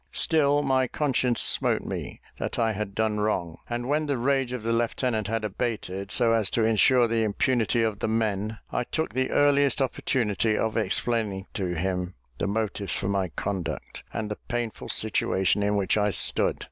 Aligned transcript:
Still 0.13 0.63
my 0.63 0.87
conscience 0.87 1.39
smote 1.41 1.83
me 1.85 2.21
that 2.39 2.57
I 2.57 2.73
had 2.73 2.95
done 2.95 3.19
wrong; 3.19 3.59
and 3.69 3.87
when 3.87 4.07
the 4.07 4.17
rage 4.17 4.51
of 4.51 4.63
the 4.63 4.73
lieutenant 4.73 5.27
had 5.27 5.43
abated, 5.45 6.11
so 6.11 6.33
as 6.33 6.49
to 6.49 6.63
insure 6.67 7.07
the 7.07 7.21
impunity 7.21 7.83
of 7.83 7.99
the 7.99 8.07
men, 8.07 8.57
I 8.71 8.85
took 8.85 9.13
the 9.13 9.29
earliest 9.29 9.79
opportunity 9.79 10.57
of 10.57 10.75
explaining 10.75 11.45
to 11.53 11.75
him 11.75 12.15
the 12.39 12.47
motives 12.47 12.93
for 12.93 13.09
my 13.09 13.27
conduct, 13.27 14.01
and 14.11 14.31
the 14.31 14.39
painful 14.47 14.89
situation 14.89 15.61
in 15.61 15.75
which 15.75 15.99
I 15.99 16.09
stood. 16.09 16.57